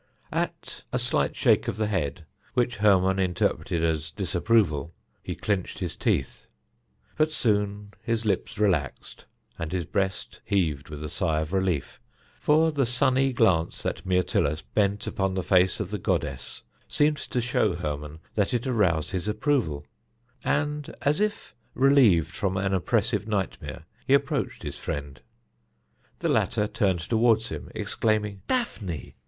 At 0.33 0.83
a 0.91 0.97
slight 0.97 1.35
shake 1.35 1.67
of 1.67 1.77
the 1.77 1.85
head, 1.85 2.25
which 2.55 2.77
Hermon 2.77 3.19
interpreted 3.19 3.83
as 3.83 4.09
disapproval, 4.09 4.95
he 5.21 5.35
clinched 5.35 5.77
his 5.77 5.95
teeth; 5.95 6.47
but 7.15 7.31
soon 7.31 7.93
his 8.01 8.25
lips 8.25 8.57
relaxed 8.57 9.25
and 9.59 9.71
his 9.71 9.85
breast 9.85 10.41
heaved 10.43 10.89
with 10.89 11.03
a 11.03 11.07
sigh 11.07 11.41
of 11.41 11.53
relief, 11.53 12.01
for 12.39 12.71
the 12.71 12.83
sunny 12.87 13.31
glance 13.31 13.83
that 13.83 14.03
Myrtilus 14.03 14.63
bent 14.63 15.05
upon 15.05 15.35
the 15.35 15.43
face 15.43 15.79
of 15.79 15.91
the 15.91 15.99
goddess 15.99 16.63
seemed 16.87 17.17
to 17.17 17.39
show 17.39 17.75
Hermon 17.75 18.21
that 18.33 18.55
it 18.55 18.65
aroused 18.65 19.11
his 19.11 19.27
approval, 19.27 19.85
and, 20.43 20.95
as 21.03 21.19
if 21.19 21.53
relieved 21.75 22.33
from 22.35 22.57
an 22.57 22.73
oppressive 22.73 23.27
nightmare, 23.27 23.85
he 24.07 24.15
approached 24.15 24.63
his 24.63 24.77
friend. 24.77 25.21
The 26.17 26.29
latter 26.29 26.65
turned 26.65 27.01
toward 27.01 27.43
him, 27.43 27.69
exclaiming: 27.75 28.41
"Daphne! 28.47 29.13